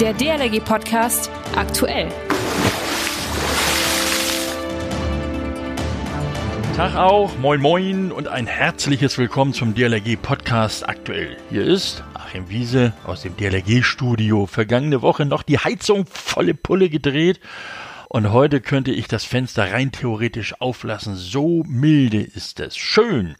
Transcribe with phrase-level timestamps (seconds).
[0.00, 2.08] Der DLRG Podcast aktuell.
[6.74, 11.36] Tag auch, moin moin und ein herzliches Willkommen zum DLRG Podcast aktuell.
[11.50, 14.46] Hier ist Achim Wiese aus dem DLRG Studio.
[14.46, 17.38] Vergangene Woche noch die Heizung volle Pulle gedreht
[18.08, 21.14] und heute könnte ich das Fenster rein theoretisch auflassen.
[21.14, 22.74] So milde ist es.
[22.74, 23.36] Schön.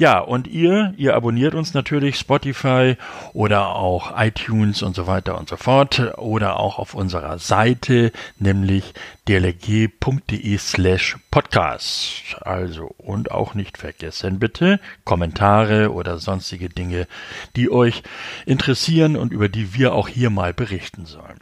[0.00, 2.96] Ja, und ihr, ihr abonniert uns natürlich Spotify
[3.34, 8.94] oder auch iTunes und so weiter und so fort oder auch auf unserer Seite, nämlich
[9.28, 12.34] dlg.de slash podcast.
[12.40, 17.06] Also, und auch nicht vergessen bitte Kommentare oder sonstige Dinge,
[17.54, 18.02] die euch
[18.46, 21.40] interessieren und über die wir auch hier mal berichten sollen.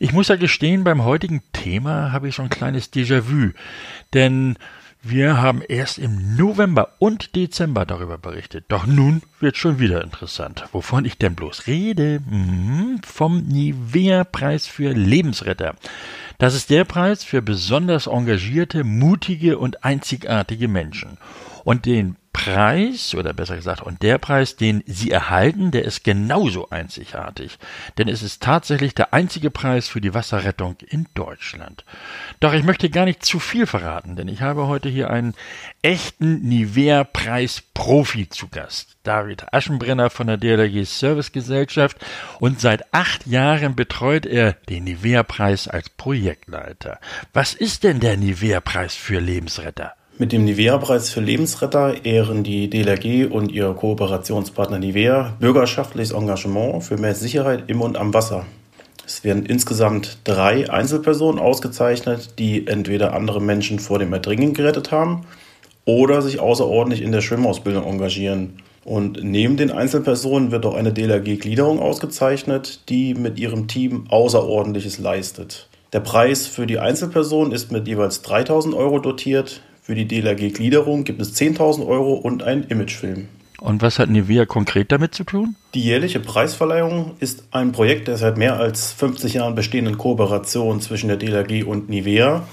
[0.00, 3.50] Ich muss ja gestehen, beim heutigen Thema habe ich so ein kleines Déjà-vu,
[4.14, 4.56] denn
[5.02, 8.64] wir haben erst im November und Dezember darüber berichtet.
[8.68, 10.64] Doch nun wird schon wieder interessant.
[10.72, 12.20] Wovon ich denn bloß rede?
[12.28, 15.76] Mhm, vom Nivea-Preis für Lebensretter.
[16.38, 21.18] Das ist der Preis für besonders engagierte, mutige und einzigartige Menschen.
[21.68, 26.70] Und den Preis, oder besser gesagt, und der Preis, den Sie erhalten, der ist genauso
[26.70, 27.58] einzigartig.
[27.98, 31.84] Denn es ist tatsächlich der einzige Preis für die Wasserrettung in Deutschland.
[32.40, 35.34] Doch ich möchte gar nicht zu viel verraten, denn ich habe heute hier einen
[35.82, 38.96] echten Nivea-Preis-Profi zu Gast.
[39.02, 41.98] David Aschenbrenner von der DLRG Service Gesellschaft
[42.40, 46.98] und seit acht Jahren betreut er den Nivea-Preis als Projektleiter.
[47.34, 49.92] Was ist denn der Nivea-Preis für Lebensretter?
[50.20, 56.96] Mit dem Nivea-Preis für Lebensretter ehren die DLRG und ihr Kooperationspartner Nivea bürgerschaftliches Engagement für
[56.96, 58.44] mehr Sicherheit im und am Wasser.
[59.06, 65.24] Es werden insgesamt drei Einzelpersonen ausgezeichnet, die entweder andere Menschen vor dem Ertrinken gerettet haben
[65.84, 68.54] oder sich außerordentlich in der Schwimmausbildung engagieren.
[68.84, 75.68] Und neben den Einzelpersonen wird auch eine DLRG-Gliederung ausgezeichnet, die mit ihrem Team Außerordentliches leistet.
[75.92, 81.18] Der Preis für die Einzelperson ist mit jeweils 3000 Euro dotiert, für die DLRG-Gliederung gibt
[81.22, 83.28] es 10.000 Euro und einen Imagefilm.
[83.58, 85.56] Und was hat Nivea konkret damit zu tun?
[85.72, 91.08] Die jährliche Preisverleihung ist ein Projekt der seit mehr als 50 Jahren bestehenden Kooperation zwischen
[91.08, 92.46] der DLRG und Nivea.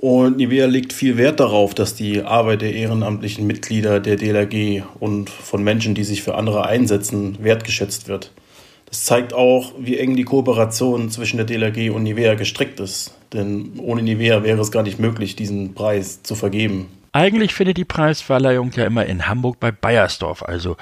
[0.00, 5.30] Und Nivea legt viel Wert darauf, dass die Arbeit der ehrenamtlichen Mitglieder der DLRG und
[5.30, 8.32] von Menschen, die sich für andere einsetzen, wertgeschätzt wird.
[8.90, 13.14] Das zeigt auch, wie eng die Kooperation zwischen der DLRG und Nivea gestrickt ist.
[13.32, 16.88] Denn ohne Nivea wäre es gar nicht möglich, diesen Preis zu vergeben.
[17.12, 20.76] Eigentlich findet die Preisverleihung ja immer in Hamburg bei Bayersdorf, also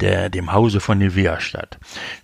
[0.00, 1.78] der, dem Hause von Nivea statt.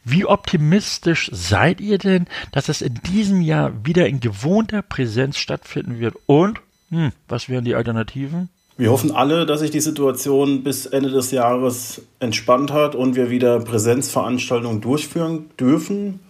[0.05, 6.01] Wie optimistisch seid ihr denn, dass es in diesem Jahr wieder in gewohnter Präsenz stattfinden
[6.01, 6.17] wird?
[6.27, 6.61] Und,
[6.91, 8.51] hm, was wären die Alternativen?
[8.79, 13.31] Wir hoffen alle, dass sich die Situation bis Ende des Jahres entspannt hat und wir
[13.31, 16.21] wieder Präsenzveranstaltungen durchführen dürfen.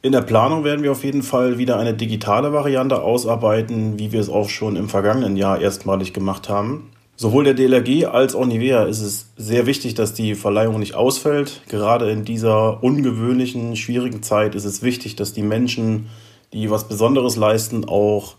[0.00, 4.20] In der Planung werden wir auf jeden Fall wieder eine digitale Variante ausarbeiten, wie wir
[4.20, 6.90] es auch schon im vergangenen Jahr erstmalig gemacht haben.
[7.16, 11.60] Sowohl der DLRG als auch Nivea ist es sehr wichtig, dass die Verleihung nicht ausfällt.
[11.68, 16.06] Gerade in dieser ungewöhnlichen, schwierigen Zeit ist es wichtig, dass die Menschen,
[16.54, 18.36] die was Besonderes leisten, auch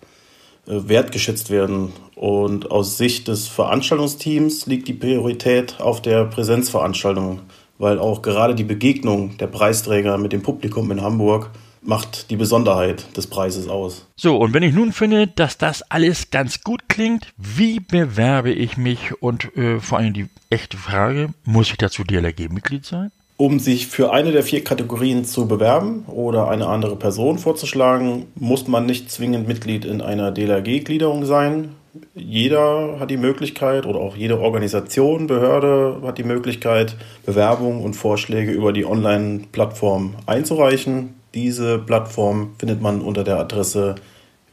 [0.66, 1.94] wertgeschätzt werden.
[2.16, 7.42] Und aus Sicht des Veranstaltungsteams liegt die Priorität auf der Präsenzveranstaltung,
[7.78, 11.52] weil auch gerade die Begegnung der Preisträger mit dem Publikum in Hamburg
[11.86, 14.08] macht die Besonderheit des Preises aus.
[14.16, 18.78] So, und wenn ich nun finde, dass das alles ganz gut klingt, wie bewerbe ich
[18.78, 19.22] mich?
[19.22, 23.12] Und äh, vor allem die echte Frage, muss ich dazu DLRG-Mitglied sein?
[23.38, 28.70] Um sich für eine der vier Kategorien zu bewerben oder eine andere Person vorzuschlagen, muss
[28.70, 31.72] man nicht zwingend Mitglied in einer DLRG-Gliederung sein.
[32.14, 38.54] Jeder hat die Möglichkeit oder auch jede Organisation, Behörde hat die Möglichkeit, Bewerbungen und Vorschläge
[38.54, 41.16] über die Online-Plattform einzureichen.
[41.34, 43.96] Diese Plattform findet man unter der Adresse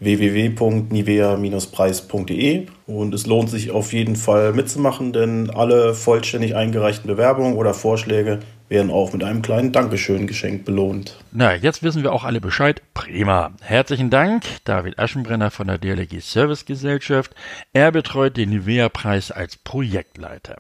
[0.00, 7.72] www.nivea-preis.de und es lohnt sich auf jeden Fall mitzumachen, denn alle vollständig eingereichten Bewerbungen oder
[7.72, 8.40] Vorschläge
[8.72, 11.18] werden auch mit einem kleinen Dankeschön-Geschenk belohnt.
[11.30, 12.80] Na, jetzt wissen wir auch alle Bescheid.
[12.94, 13.52] Prima.
[13.60, 17.34] Herzlichen Dank, David Aschenbrenner von der DLG Service Gesellschaft.
[17.74, 20.56] Er betreut den Nivea-Preis als Projektleiter.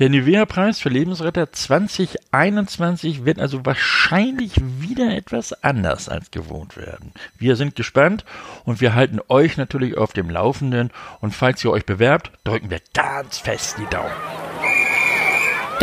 [0.00, 7.12] Der Nivea-Preis für Lebensretter 2021 wird also wahrscheinlich wieder etwas anders als gewohnt werden.
[7.38, 8.24] Wir sind gespannt
[8.64, 10.90] und wir halten euch natürlich auf dem Laufenden
[11.20, 14.10] und falls ihr euch bewerbt, drücken wir ganz fest die Daumen.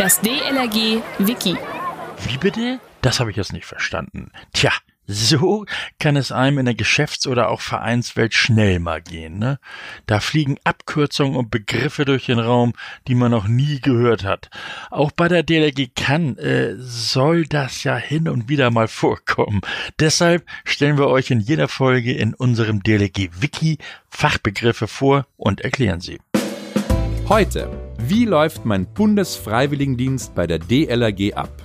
[0.00, 1.58] Das DLRG Wiki.
[2.26, 2.80] Wie bitte?
[3.02, 4.32] Das habe ich jetzt nicht verstanden.
[4.54, 4.72] Tja,
[5.06, 5.66] So
[5.98, 9.38] kann es einem in der Geschäfts- oder auch Vereinswelt schnell mal gehen.
[9.38, 9.58] Ne?
[10.06, 12.72] Da fliegen Abkürzungen und Begriffe durch den Raum,
[13.08, 14.48] die man noch nie gehört hat.
[14.90, 19.60] Auch bei der DLG kann, äh, soll das ja hin und wieder mal vorkommen.
[19.98, 23.76] Deshalb stellen wir euch in jeder Folge in unserem DLG Wiki
[24.08, 26.20] Fachbegriffe vor und erklären sie.
[27.28, 31.62] Heute, wie läuft mein Bundesfreiwilligendienst bei der DLRG ab?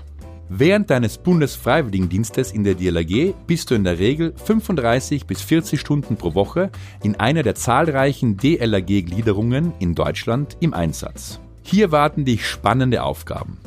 [0.47, 6.18] Während deines Bundesfreiwilligendienstes in der DLRG bist du in der Regel 35 bis 40 Stunden
[6.18, 6.69] pro Woche
[7.01, 11.39] in einer der zahlreichen DLRG-Gliederungen in Deutschland im Einsatz.
[11.63, 13.57] Hier warten dich spannende Aufgaben.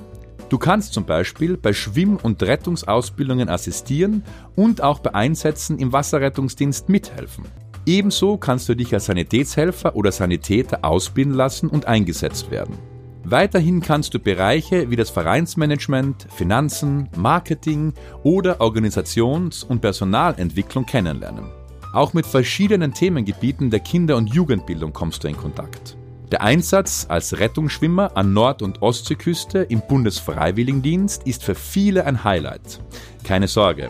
[0.48, 4.22] Du kannst zum Beispiel bei Schwimm- und Rettungsausbildungen assistieren
[4.54, 7.44] und auch bei Einsätzen im Wasserrettungsdienst mithelfen.
[7.88, 12.76] Ebenso kannst du dich als Sanitätshelfer oder Sanitäter ausbilden lassen und eingesetzt werden.
[13.24, 17.94] Weiterhin kannst du Bereiche wie das Vereinsmanagement, Finanzen, Marketing
[18.24, 21.46] oder Organisations- und Personalentwicklung kennenlernen.
[21.94, 25.96] Auch mit verschiedenen Themengebieten der Kinder- und Jugendbildung kommst du in Kontakt.
[26.30, 32.80] Der Einsatz als Rettungsschwimmer an Nord- und Ostseeküste im Bundesfreiwilligendienst ist für viele ein Highlight.
[33.24, 33.88] Keine Sorge.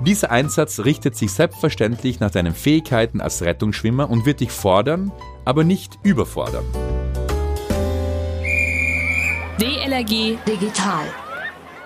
[0.00, 5.10] Dieser Einsatz richtet sich selbstverständlich nach deinen Fähigkeiten als Rettungsschwimmer und wird dich fordern,
[5.44, 6.64] aber nicht überfordern.
[9.58, 11.06] DLRG Digital.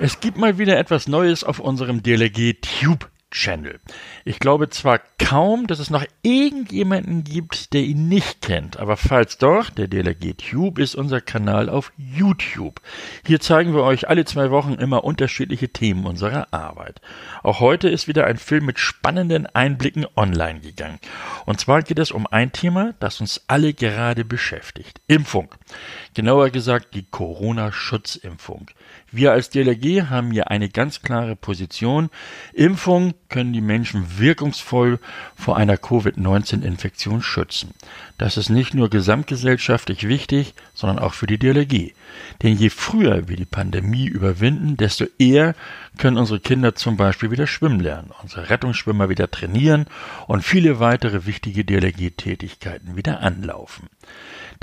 [0.01, 3.79] Es gibt mal wieder etwas Neues auf unserem DLRG Tube Channel.
[4.25, 9.39] Ich glaube zwar kaum, dass es noch irgendjemanden gibt, der ihn nicht kennt, aber falls
[9.39, 12.81] doch, der DLRG Tube ist unser Kanal auf YouTube.
[13.25, 17.01] Hier zeigen wir euch alle zwei Wochen immer unterschiedliche Themen unserer Arbeit.
[17.43, 20.99] Auch heute ist wieder ein Film mit spannenden Einblicken online gegangen.
[21.47, 25.01] Und zwar geht es um ein Thema, das uns alle gerade beschäftigt.
[25.07, 25.55] Impfung.
[26.15, 28.67] Genauer gesagt die Corona-Schutzimpfung.
[29.13, 32.11] Wir als DLRG haben hier eine ganz klare Position.
[32.53, 34.99] Impfungen können die Menschen wirkungsvoll
[35.35, 37.71] vor einer Covid-19-Infektion schützen.
[38.19, 41.93] Das ist nicht nur gesamtgesellschaftlich wichtig, sondern auch für die DLRG.
[42.43, 45.55] Denn je früher wir die Pandemie überwinden, desto eher
[45.99, 49.87] können unsere Kinder zum Beispiel wieder schwimmen lernen, unsere Rettungsschwimmer wieder trainieren
[50.27, 53.89] und viele weitere wichtige DLRG-Tätigkeiten wieder anlaufen.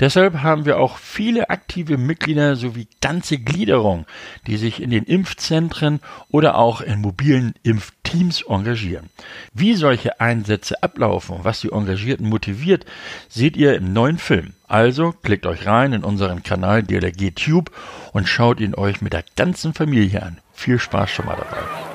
[0.00, 4.06] Deshalb haben wir auch viele aktive Mitglieder sowie ganze Gliederung,
[4.46, 6.00] die sich in den Impfzentren
[6.30, 9.10] oder auch in mobilen Impfteams engagieren.
[9.52, 12.86] Wie solche Einsätze ablaufen und was die Engagierten motiviert,
[13.28, 14.54] seht ihr im neuen Film.
[14.68, 17.70] Also klickt euch rein in unseren Kanal DLRG Tube
[18.12, 20.38] und schaut ihn euch mit der ganzen Familie an.
[20.52, 21.87] Viel Spaß schon mal dabei.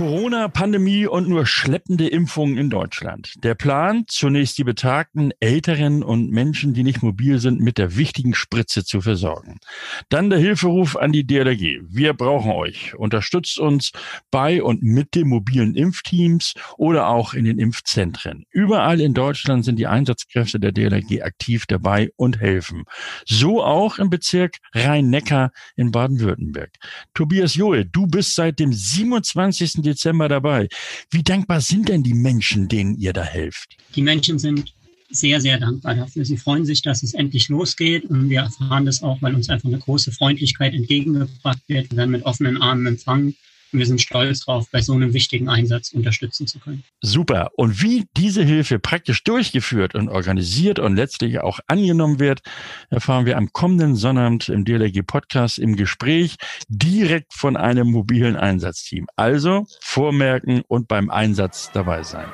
[0.00, 3.34] Corona, Pandemie und nur schleppende Impfungen in Deutschland.
[3.42, 8.34] Der Plan, zunächst die betagten Älteren und Menschen, die nicht mobil sind, mit der wichtigen
[8.34, 9.58] Spritze zu versorgen.
[10.08, 11.82] Dann der Hilferuf an die DLRG.
[11.86, 12.94] Wir brauchen euch.
[12.94, 13.92] Unterstützt uns
[14.30, 18.46] bei und mit den mobilen Impfteams oder auch in den Impfzentren.
[18.50, 22.84] Überall in Deutschland sind die Einsatzkräfte der DLRG aktiv dabei und helfen.
[23.26, 26.70] So auch im Bezirk Rhein-Neckar in Baden-Württemberg.
[27.12, 29.89] Tobias Johe, du bist seit dem 27.
[29.92, 30.68] Dezember dabei.
[31.10, 33.76] Wie dankbar sind denn die Menschen, denen ihr da helft?
[33.94, 34.74] Die Menschen sind
[35.10, 36.24] sehr, sehr dankbar dafür.
[36.24, 39.68] Sie freuen sich, dass es endlich losgeht und wir erfahren das auch, weil uns einfach
[39.68, 41.90] eine große Freundlichkeit entgegengebracht wird.
[41.90, 43.34] Wir werden mit offenen Armen empfangen
[43.72, 46.82] wir sind stolz darauf, bei so einem wichtigen Einsatz unterstützen zu können.
[47.00, 47.50] Super.
[47.56, 52.40] Und wie diese Hilfe praktisch durchgeführt und organisiert und letztlich auch angenommen wird,
[52.90, 56.36] erfahren wir am kommenden Sonnabend im DLRG Podcast im Gespräch
[56.68, 59.06] direkt von einem mobilen Einsatzteam.
[59.16, 62.26] Also vormerken und beim Einsatz dabei sein.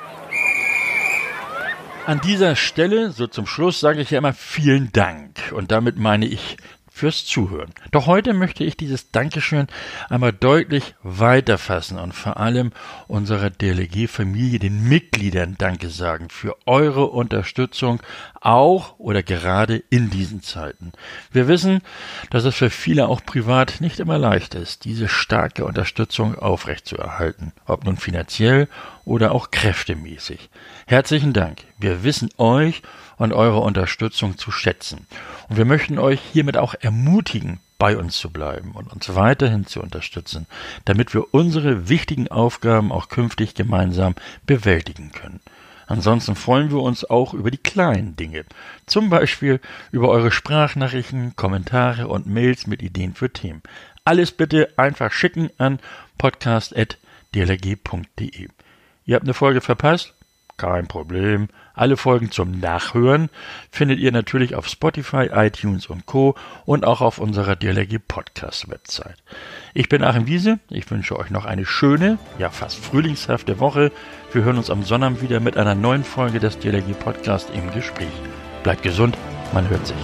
[2.07, 5.51] An dieser Stelle, so zum Schluss, sage ich ja immer vielen Dank.
[5.53, 6.55] Und damit meine ich
[6.97, 7.71] fürs Zuhören.
[7.91, 9.67] Doch heute möchte ich dieses Dankeschön
[10.09, 12.71] einmal deutlich weiterfassen und vor allem
[13.07, 18.01] unserer DLG-Familie, den Mitgliedern Danke sagen für eure Unterstützung
[18.41, 20.91] auch oder gerade in diesen Zeiten.
[21.31, 21.81] Wir wissen,
[22.31, 27.85] dass es für viele auch privat nicht immer leicht ist, diese starke Unterstützung aufrechtzuerhalten, ob
[27.85, 28.67] nun finanziell
[29.05, 30.49] oder auch kräftemäßig.
[30.87, 31.59] Herzlichen Dank.
[31.77, 32.81] Wir wissen euch
[33.17, 35.07] und eure Unterstützung zu schätzen.
[35.49, 39.81] Und wir möchten euch hiermit auch ermutigen, bei uns zu bleiben und uns weiterhin zu
[39.81, 40.45] unterstützen,
[40.85, 44.15] damit wir unsere wichtigen Aufgaben auch künftig gemeinsam
[44.45, 45.41] bewältigen können.
[45.85, 48.45] Ansonsten freuen wir uns auch über die kleinen Dinge,
[48.85, 49.59] zum Beispiel
[49.91, 53.61] über eure Sprachnachrichten, Kommentare und Mails mit Ideen für Themen.
[54.05, 55.79] Alles bitte einfach schicken an
[56.17, 58.47] podcast.dlg.de.
[59.05, 60.13] Ihr habt eine Folge verpasst?
[60.57, 61.47] Kein Problem.
[61.73, 63.29] Alle Folgen zum Nachhören
[63.71, 66.35] findet ihr natürlich auf Spotify, iTunes und Co.
[66.65, 69.17] und auch auf unserer DLRG Podcast Website.
[69.73, 70.59] Ich bin Achim Wiese.
[70.69, 73.91] Ich wünsche euch noch eine schöne, ja fast frühlingshafte Woche.
[74.33, 78.07] Wir hören uns am Sonnabend wieder mit einer neuen Folge des DLRG Podcast im Gespräch.
[78.63, 79.17] Bleibt gesund,
[79.53, 79.97] man hört sich.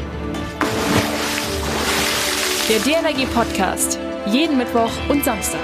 [2.69, 3.99] Der DLRG Podcast.
[4.27, 5.59] Jeden Mittwoch und Samstag.